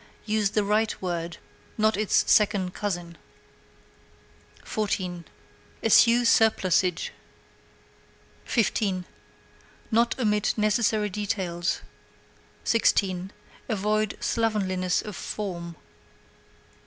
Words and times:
Use 0.25 0.49
the 0.49 0.63
right 0.63 0.99
word, 0.99 1.37
not 1.77 1.95
its 1.95 2.23
second 2.25 2.73
cousin. 2.73 3.19
14. 4.65 5.25
Eschew 5.83 6.25
surplusage. 6.25 7.11
15. 8.45 9.05
Not 9.91 10.17
omit 10.17 10.55
necessary 10.57 11.07
details. 11.11 11.81
16. 12.63 13.31
Avoid 13.69 14.17
slovenliness 14.19 15.03
of 15.03 15.15
form. 15.15 15.75